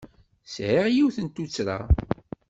[0.53, 1.77] Sɛiɣ yiwet n tuttra.